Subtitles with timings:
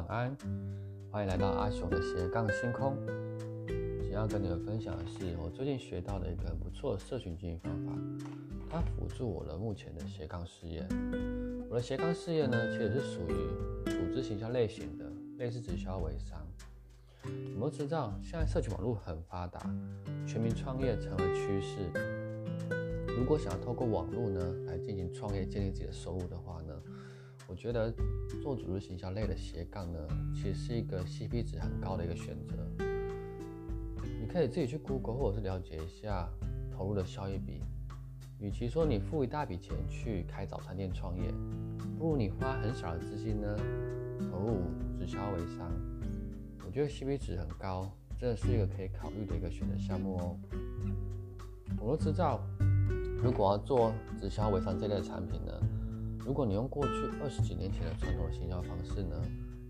[0.00, 0.34] 晚安，
[1.10, 2.96] 欢迎来到阿雄的斜杠星空。
[4.02, 7.92] 想要跟你们分享的是我最近学到的一个不错的社群经营方法，
[8.70, 10.86] 它辅助我的目前的斜杠事业。
[11.68, 15.04] 我的斜杠事业呢，其实是属于组织行销类型的，
[15.36, 16.46] 类似直销微商。
[17.24, 19.60] 我们都知道，现在社群网络很发达，
[20.26, 21.76] 全民创业成为趋势。
[23.18, 26.59] 如果想要透过网络呢来进行创业，建立自己的收入的话？
[27.50, 27.92] 我觉得
[28.40, 29.98] 做组织行销类的斜杠呢，
[30.32, 32.84] 其实是一个 CP 值很高的一个选择。
[34.20, 36.28] 你可以自己去 Google 或者是了解一下
[36.70, 37.60] 投入的效益比。
[38.38, 41.24] 与其说你付一大笔钱去开早餐店创业，
[41.98, 43.56] 不如你花很少的资金呢
[44.30, 44.62] 投入
[44.96, 45.68] 直销微商。
[46.64, 50.38] 我觉得 CP 值很高，真的是一个可以考虑的一个选择项目哦。
[51.80, 52.40] 我都知道，
[53.20, 55.52] 如果要做直销微商这类产品呢。
[56.24, 59.16] 如果你用过去二十几年前的传统的行销方式呢，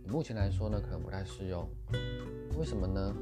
[0.02, 1.68] 你目前来说呢可能不太适用。
[2.58, 3.14] 为什么呢？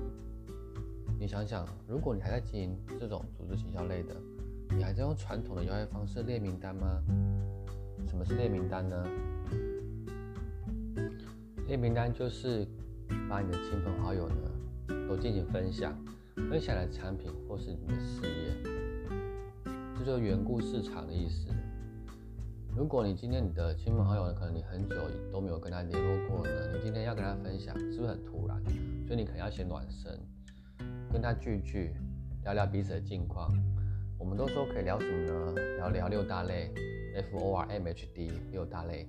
[1.21, 4.17] 你想想，如果你还在经营这种组织行销类的，
[4.77, 7.03] 你还在用传统的邀约方式列名单吗？
[8.09, 9.07] 什么是列名单呢？
[11.67, 12.67] 列名单就是
[13.29, 15.97] 把你的亲朋好友呢都进行分享，
[16.51, 18.57] 分享的产品或是你的事业，
[19.99, 21.49] 这就是缘故市场的意思。
[22.77, 24.97] 如果你今天你的亲朋好友，可能你很久
[25.33, 28.63] 都没有跟他联络过呢，你今天要跟他分享，是不是很突然？
[29.07, 30.19] 所以你可能要先暖身，
[31.13, 31.93] 跟他聚聚，
[32.45, 33.53] 聊聊彼此的近况。
[34.17, 35.55] 我们都说可以聊什么呢？
[35.77, 36.73] 聊聊六大类
[37.17, 39.09] ，F O R M H D 六大类。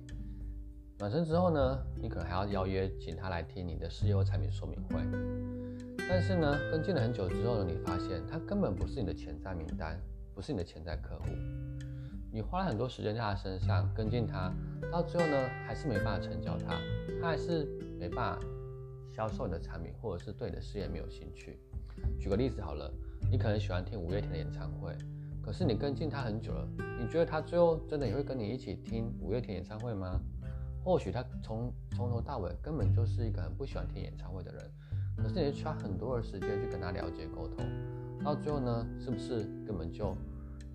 [0.98, 5.00] 暖身之后呢，你可能还要邀约请他来听你的事业或产品说明会。
[6.08, 10.00] 但是呢，跟进了很久之后呢，你发现他根本不是你的潜在名单，
[10.34, 11.26] 不是你的潜在客户。
[12.32, 14.52] 你花了很多时间在他身上跟进他，
[14.90, 16.78] 到最后呢，还是没办法成交他，
[17.20, 17.64] 他还是
[17.98, 18.46] 没办法
[19.08, 21.58] 销售你的产品，或者是对你的事业没有兴趣。
[22.20, 22.88] 举个例子好了，
[23.30, 24.96] 你可能喜欢听五月天的演唱会，
[25.42, 26.68] 可是你跟进他很久了，
[27.00, 30.20] 你觉得他最后真的也会跟你一起听五月天演唱会吗？
[30.84, 34.70] 或许他从从头到尾根本就是一个很不喜欢听演唱会的人，
[35.16, 37.66] 可是你花很多的时间去跟他了解沟通，
[38.24, 40.16] 到最后呢，是不是根本就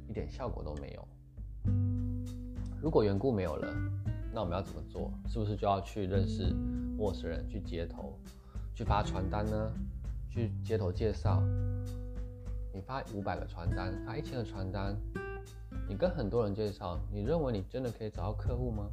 [0.10, 1.08] 一点效果都没有？
[2.86, 3.74] 如果缘故没有了，
[4.32, 5.12] 那我们要怎么做？
[5.28, 6.54] 是不是就要去认识
[6.96, 8.16] 陌生人，去街头，
[8.76, 9.72] 去发传单呢？
[10.30, 11.42] 去街头介绍？
[12.72, 14.96] 你发五百个传单，发一千个传单，
[15.90, 18.88] 你跟很多人介绍，你认为你真的可以找到客户吗？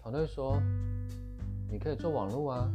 [0.00, 0.58] 团队说，
[1.70, 2.72] 你可以做网络啊，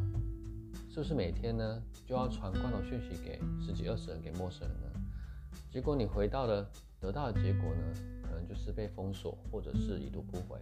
[0.87, 5.01] 是不是每天呢就要传罐头讯息给十几二十人给陌生人呢？
[5.71, 6.69] 结果你回到了
[6.99, 8.12] 得到的结果呢？
[8.53, 10.59] 就是被封锁，或者是已读不回。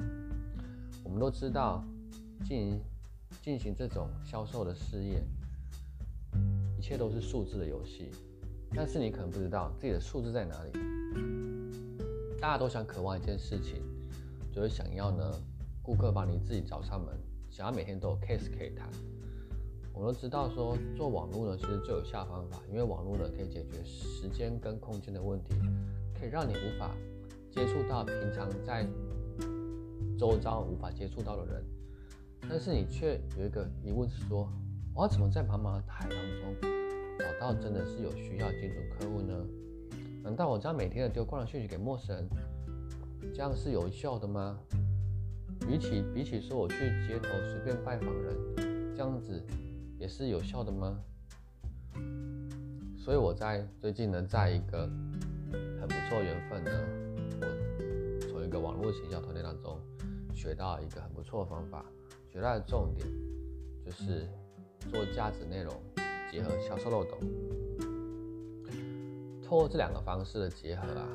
[1.03, 1.83] 我们都知道，
[2.45, 2.81] 进行
[3.41, 5.21] 进行这种销售的事业，
[6.77, 8.09] 一切都是数字的游戏。
[8.73, 10.71] 但是你可能不知道自己的数字在哪里。
[12.39, 13.83] 大家都想渴望一件事情，
[14.53, 15.29] 就是想要呢，
[15.83, 17.13] 顾客帮你自己找上门，
[17.49, 18.89] 想要每天都有 case 可以谈。
[19.93, 25.55] 我们都知道说，做网络呢，其实最有效方法，因为网络呢可以解决时间跟空间的问题，
[26.17, 26.95] 可以让你无法。
[27.51, 28.87] 接触到平常在
[30.17, 31.65] 周遭无法接触到的人，
[32.49, 34.49] 但是你却有一个疑问是说，
[34.95, 36.55] 我要怎么在茫茫的海当中
[37.19, 39.33] 找到真的是有需要精准客户呢？
[40.23, 42.29] 难道我这样每天的丢光的讯息给陌生人，
[43.33, 44.57] 这样是有效的吗？
[45.59, 46.75] 比起比起说我去
[47.07, 49.43] 街头随便拜访人，这样子
[49.99, 50.99] 也是有效的吗？
[52.97, 54.87] 所以我在最近呢，在一个
[55.79, 57.10] 很不错缘分呢。
[58.51, 59.79] 一个网络营销团队当中
[60.35, 61.85] 学到一个很不错的方法，
[62.29, 63.07] 学到的重点
[63.85, 64.27] 就是
[64.89, 65.73] 做价值内容
[66.29, 67.11] 结合销售漏斗。
[69.41, 71.07] 透过这两个方式的结合啊，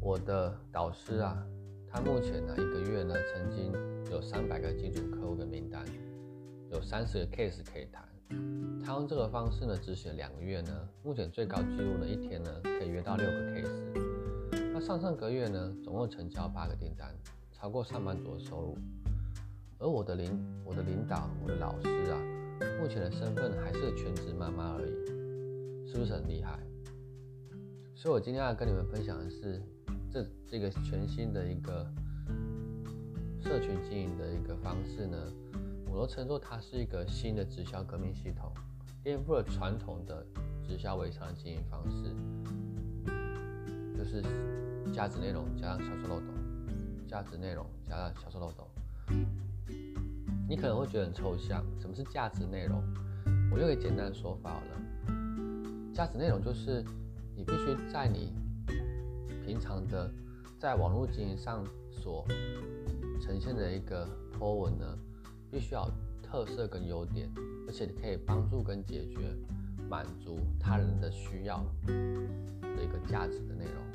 [0.00, 1.44] 我的导师啊，
[1.88, 3.72] 他目前呢一个月呢曾经
[4.08, 5.84] 有三百个精准客户的名单，
[6.70, 8.08] 有三十个 case 可以谈。
[8.80, 14.05] 他用这个方式呢执行两个月呢，目前最高记录呢一天呢可以约到六个 case。
[14.86, 17.12] 上上个月呢，总共成交八个订单，
[17.52, 18.78] 超过上班族的收入。
[19.80, 22.14] 而我的领我的领导，我的老师啊，
[22.80, 26.60] 目前的身份还是全职妈妈而已，是不是很厉害？
[27.96, 29.60] 所以我今天要跟你们分享的是，
[30.08, 31.84] 这这个全新的一个
[33.42, 35.18] 社群经营的一个方式呢，
[35.90, 38.52] 我都称作它是一个新的直销革命系统，
[39.02, 40.24] 颠覆了传统的
[40.62, 42.14] 直销微商经营方式。
[43.98, 44.22] 就是
[44.92, 46.26] 价值内容加上销售漏斗，
[47.06, 48.68] 价值内容加上销售漏斗。
[50.48, 52.82] 你可能会觉得很抽象，什么是价值内容？
[53.50, 56.84] 我用个简单的说法好了，价值内容就是
[57.36, 58.32] 你必须在你
[59.44, 60.10] 平常的
[60.58, 62.24] 在网络经营上所
[63.20, 64.98] 呈现的一个 po 文呢，
[65.50, 65.92] 必须要有
[66.22, 67.28] 特色跟优点，
[67.66, 69.18] 而且你可以帮助跟解决
[69.88, 73.85] 满足他人的需要的一个价值的内容。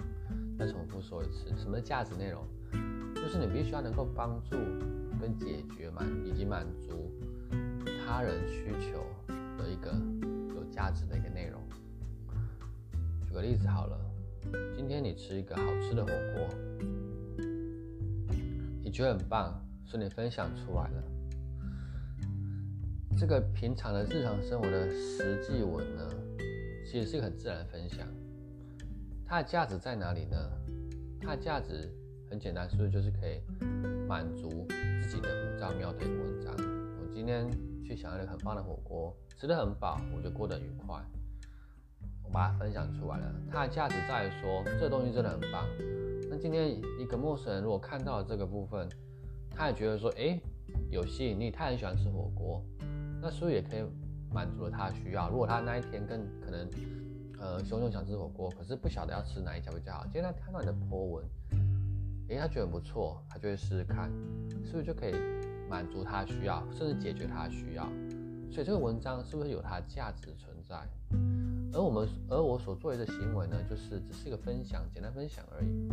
[0.61, 2.45] 再重复说一次，什么价值内容？
[3.15, 4.55] 就是你必须要能够帮助
[5.19, 7.11] 跟解决满以及满足
[8.05, 9.03] 他人需求
[9.57, 9.91] 的一个
[10.53, 11.59] 有价值的一个内容。
[13.27, 13.99] 举个例子好了，
[14.75, 16.47] 今天你吃一个好吃的火锅，
[18.83, 21.03] 你觉得很棒，所以你分享出来了。
[23.17, 26.07] 这个平常的日常生活的实际文呢，
[26.85, 28.07] 其实是一个很自然的分享。
[29.31, 30.37] 它的价值在哪里呢？
[31.21, 31.89] 它的价值
[32.29, 33.41] 很简单，是不是就是可以
[34.05, 34.67] 满足
[35.01, 36.53] 自己的五脏庙的一个文章？
[36.99, 37.49] 我今天
[37.81, 41.01] 去享用了很棒的火锅，吃得很饱，我就过得愉快。
[42.25, 43.33] 我把它分享出来了。
[43.49, 45.65] 它的价值在于说，这东西真的很棒。
[46.29, 46.69] 那今天
[46.99, 48.85] 一个陌生人如果看到了这个部分，
[49.55, 50.37] 他也觉得说，哎，
[50.89, 52.61] 有吸引力，他很喜欢吃火锅。
[53.21, 53.85] 那是不是也可以
[54.29, 55.29] 满足了他的需要？
[55.29, 56.69] 如果他那一天更可能，
[57.41, 60.03] 呃，熊熊想吃火锅，可是不晓得要吃哪一家比较好。
[60.03, 61.25] 今天他看到你的 po 文，
[62.27, 64.11] 诶，他觉得很不错，他就会试试看，
[64.63, 65.15] 是不是就可以
[65.67, 67.83] 满足他的需要，甚至解决他的需要？
[68.51, 70.75] 所以这个文章是不是有它的价值存在？
[71.73, 75.89] 而我们，而我所做的行为呢，就是只是一个分享，简单分享而已。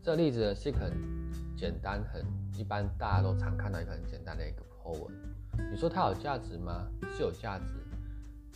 [0.00, 0.92] 这个例子呢，是一个很
[1.56, 2.24] 简单、很
[2.56, 5.12] 一般大家都常看到一个很简单的一个 po 文。
[5.72, 6.86] 你说它有价值吗？
[7.16, 7.72] 是有价值，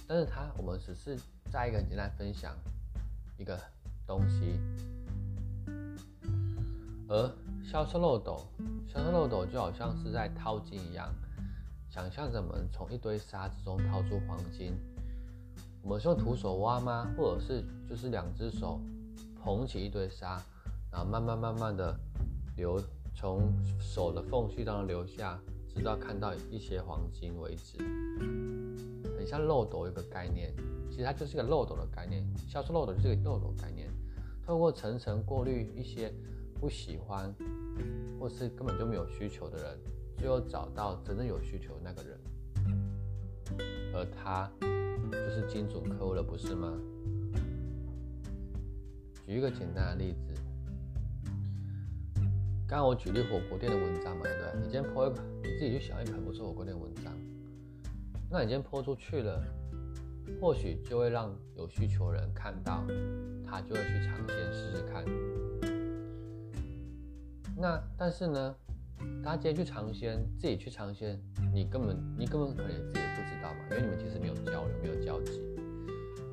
[0.07, 1.19] 但是它我们只是
[1.51, 2.57] 在一个简单分享
[3.39, 3.59] 一个
[4.07, 4.61] 东西，
[7.09, 7.31] 而
[7.65, 8.47] 销售漏斗，
[8.87, 11.13] 销售漏斗就好像是在淘金一样，
[11.91, 14.73] 想象着我们从一堆沙子中掏出黄金，
[15.83, 17.11] 我们是用徒手挖吗？
[17.17, 18.81] 或者是就是两只手
[19.43, 20.41] 捧起一堆沙，
[20.91, 21.99] 然后慢慢慢慢的
[22.57, 22.83] 流
[23.15, 25.39] 从手的缝隙当中流下。
[25.75, 27.77] 直到看到一些黄金为止，
[29.27, 30.55] 像漏斗一个概念，
[30.89, 33.91] 其实它就是一个漏斗的概念，销售漏斗就是一个漏斗概念，
[34.47, 36.13] 透过层层过滤一些
[36.61, 37.35] 不喜欢
[38.21, 39.79] 或是根本就没有需求的人，
[40.17, 42.19] 最后找到真正有需求的那个人，
[43.93, 44.51] 而他
[45.11, 46.73] 就是精准客户了，不是吗？
[49.27, 50.33] 举一个简单的例子。
[52.69, 54.53] 刚刚我举例火锅店的文章嘛，对不对？
[54.57, 57.13] 你今天泼一个，你自己去想一个很不错火锅店的文章，
[58.29, 59.43] 那你今天泼出去了，
[60.41, 62.85] 或许就会让有需求人看到，
[63.45, 65.05] 他就会去尝鲜试试看。
[67.57, 68.55] 那但是呢，
[69.23, 71.21] 他今天去尝鲜，自己去尝鲜，
[71.55, 75.41] 你根本你根本可能自己不知道嘛，因为你们其实没有交流，没有交集。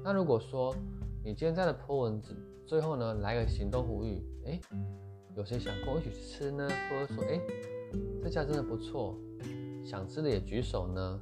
[0.04, 0.76] 那如果说
[1.24, 2.36] 你今天在的泼文字
[2.66, 4.60] 最后呢，来个行动呼吁，哎。
[5.36, 6.70] 有谁想跟我一起去吃呢？
[6.92, 7.42] 或者说，哎，
[8.22, 9.18] 这家真的不错，
[9.84, 11.20] 想吃的也举手呢。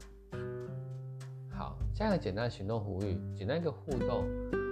[1.93, 4.25] 这样一个简单的行动呼吁，简单一个互动。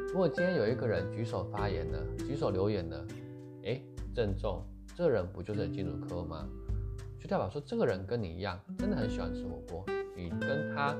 [0.07, 3.07] 如果今天有一个人举手发言呢，举手留言呢，
[3.65, 3.79] 哎，
[4.15, 4.63] 郑重，
[4.95, 6.47] 这个人不就是金主科吗？
[7.19, 10.95] 就代表说，这个人跟你一样，真的很喜欢吃火锅，你跟他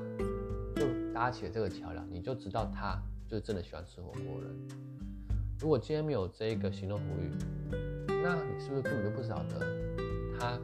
[0.76, 4.54] 就搭起了这个桥梁，你就知道他就是真的喜欢吃火锅人。
[5.58, 7.30] 如果今天没有这一个行动呼吁，
[8.22, 9.66] 那你是不是根本就不晓得
[10.38, 10.58] 他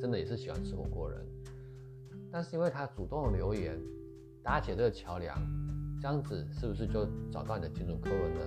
[0.00, 1.20] 真的也是喜欢吃火锅人？
[2.32, 3.78] 但是因为他主动留言
[4.46, 5.36] 搭起这个桥梁，
[6.00, 8.40] 这样子是不是就找到你的精准客户了呢？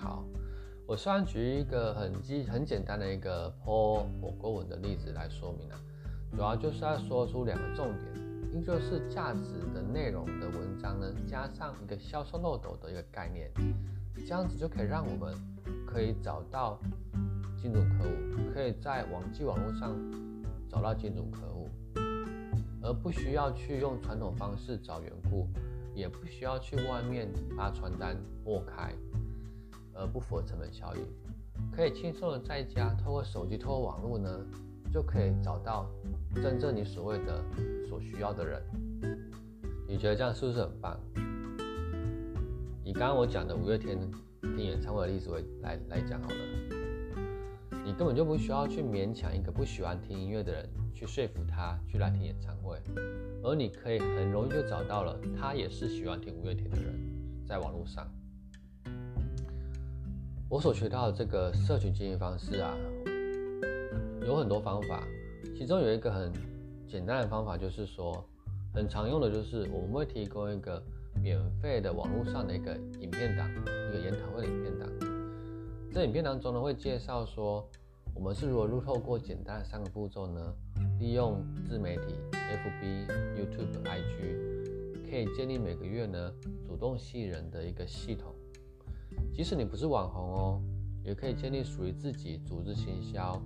[0.00, 0.24] 好，
[0.88, 5.78] 我虽然举一个很基很简单的一个泼火锅文的例子来说明啊，
[6.32, 9.40] 主要就是要说出两个重点，一个就是价值
[9.72, 13.48] 的内容的文章呢，加上一个销售漏斗的一个概念，
[14.26, 15.32] 这样子就可以让我们。
[15.86, 16.76] 可以找到
[17.56, 19.96] 精准客户，可以在网际网络上
[20.68, 21.63] 找到精准客户，
[22.84, 25.48] 而不需要去用传统方式找缘故，
[25.94, 28.14] 也不需要去外面发传单
[28.44, 28.94] 握开，
[29.94, 30.98] 而不符合成本效益，
[31.74, 34.28] 可以轻松的在家透过手机、透过网络呢，
[34.92, 35.90] 就可以找到
[36.34, 37.42] 真正你所谓的
[37.88, 38.62] 所需要的人。
[39.88, 41.00] 你觉得这样是不是很棒？
[42.84, 43.98] 以刚刚我讲的五月天。
[44.44, 46.36] 听演唱会的例子为来来讲好了，
[47.84, 52.80] 你根本就不需要去勉强一个不喜欢听音乐的人去说服他去来听演唱会，
[53.42, 56.94] 而你可以很容易就找到了他也是喜欢听五月天的人，
[57.46, 58.10] 在网络上。
[60.48, 62.74] 我所学到的这个社群经营方式啊，
[64.26, 65.06] 有很多方法，
[65.54, 66.32] 其中有一个很
[66.88, 68.24] 简单的方法，就是说
[68.72, 70.82] 很常用的，就是我们会提供一个
[71.20, 74.88] 免费的网络上的一个影片档，一个研讨会的影片档。
[75.94, 77.64] 这影片当中呢，会介绍说
[78.16, 80.52] 我们是如何路透过简单的三个步骤呢，
[80.98, 83.06] 利用自媒体 FB、
[83.38, 86.32] YouTube、IG，可以建立每个月呢
[86.66, 88.34] 主动吸引人的一个系统。
[89.32, 90.60] 即使你不是网红哦，
[91.04, 93.40] 也可以建立属于自己组织行销。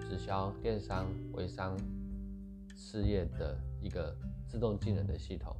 [0.00, 1.78] 直销、电商、微商
[2.74, 4.12] 事业的一个
[4.48, 5.54] 自动进人的系统。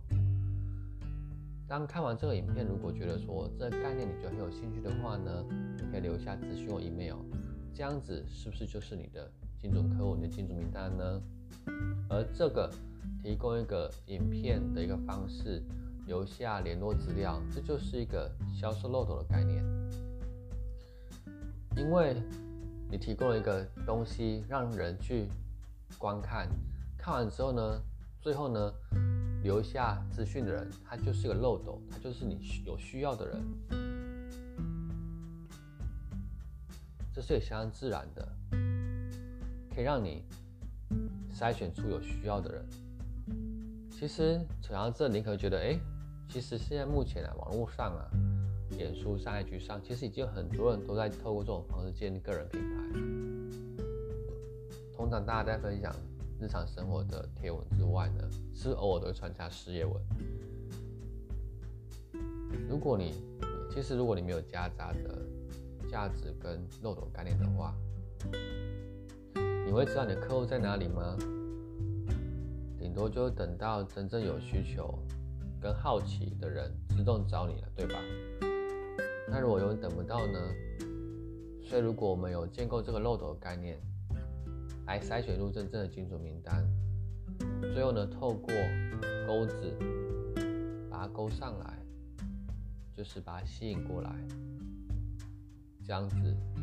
[1.71, 5.45] 当看完这个影片，如果觉得说这个概念你觉得很有兴趣的话呢，
[5.77, 7.19] 你可以留下咨询我 email，
[7.73, 11.23] 这样子是不是就是你的精准客户、你的精准名单呢？
[12.09, 12.69] 而这个
[13.23, 15.63] 提供一个影片的一个方式，
[16.09, 19.65] 留下联络资料，这就是一个销售漏斗的概念，
[21.77, 22.17] 因为。
[22.93, 25.29] 你提供了一个东西让人去
[25.97, 26.49] 观看，
[26.99, 27.81] 看完之后呢，
[28.21, 28.75] 最后呢
[29.43, 33.43] 留下资讯的人，他就是个漏斗，他就是你有需要的人，
[37.13, 38.29] 这是也相当自然的，
[39.75, 40.25] 可以让你
[41.33, 42.65] 筛选出有需要的人。
[43.91, 45.79] 其实讲到这，你可能觉得，哎，
[46.29, 48.11] 其实现在目前啊，网络上啊。
[48.77, 52.77] 脸书上、IG 上，其实已经有很多人都在透过这种方式建立个人品牌。
[54.97, 55.93] 通常大家在分享
[56.41, 60.03] 日常生活的贴文之外呢，是偶尔都会穿插事业文。
[62.67, 63.23] 如果你
[63.71, 65.19] 其实如果你没有夹杂的
[65.91, 67.75] 价值跟漏斗概念的话，
[69.67, 71.15] 你会知道你的客户在哪里吗？
[72.79, 74.99] 顶多就等到真正有需求
[75.61, 78.01] 跟好奇的人自动找你了，对吧？
[79.29, 80.41] 那如果有人等不到呢？
[81.63, 83.79] 所以如果我们有建构这个漏斗概念，
[84.91, 86.69] 来筛选入真正的金主名单，
[87.73, 88.53] 最后呢，透过
[89.25, 89.73] 钩子
[90.91, 91.79] 把它勾上来，
[92.93, 94.11] 就是把它吸引过来，
[95.87, 96.17] 这样子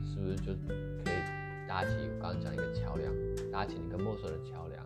[0.03, 3.13] 是不是就可以搭起我刚刚讲一个桥梁，
[3.50, 4.86] 搭起一个陌生的桥梁，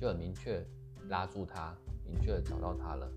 [0.00, 0.66] 就很明确
[1.10, 3.12] 拉住他，明确的找到他了。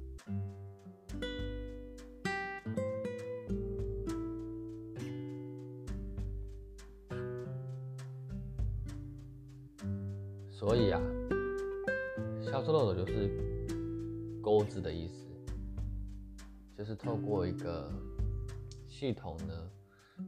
[10.59, 10.99] 所以啊，
[12.41, 13.29] 销售漏斗就是
[14.41, 15.25] 钩子的意思，
[16.77, 17.89] 就是透过一个
[18.85, 19.53] 系统呢，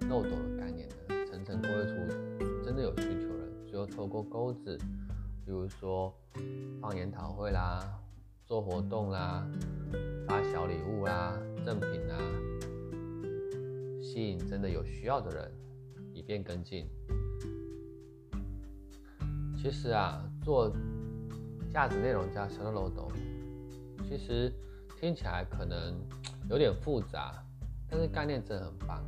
[0.10, 1.94] 漏斗的概念呢，层层勾勒出
[2.64, 4.78] 真的有需求人，最后透过钩子，
[5.46, 6.18] 比如说
[6.80, 8.02] 放研讨会啦，
[8.46, 9.46] 做活动啦，
[10.30, 12.18] 发小礼物啦，赠品啦，
[14.02, 15.52] 吸引真的有需要的人，
[16.14, 16.88] 以便跟进。
[19.62, 20.75] 其实啊，做
[21.72, 23.08] 价值内容加销售漏斗，
[24.10, 24.51] 其实
[25.00, 25.96] 听起来可能
[26.50, 27.32] 有点复杂，
[27.88, 29.06] 但是概念真的很棒。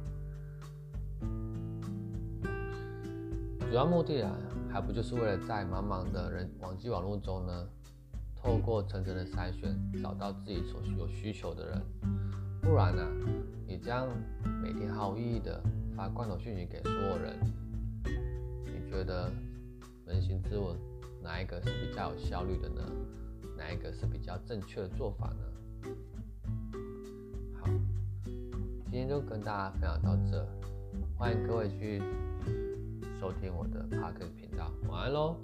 [3.62, 4.32] 主要目的啊，
[4.72, 7.68] 还不就是为了在茫茫的人网际网络中呢，
[8.36, 11.82] 透过层层的筛选，找到自己所需有需求的人。
[12.62, 13.04] 不然呢，
[13.68, 14.08] 你这样
[14.62, 15.60] 每天毫无意义的
[15.96, 17.40] 发罐头讯息给所有人，
[18.66, 19.32] 你觉得？
[20.08, 20.78] 扪心自问，
[21.22, 22.82] 哪一个是比较有效率的呢？
[23.58, 25.90] 哪一个是比较正确的做法呢？
[27.60, 27.68] 好，
[28.86, 30.46] 今天就跟大家分享到这，
[31.18, 32.02] 欢迎各位去
[33.20, 35.38] 收听我的 p a r k 频道，晚安喽。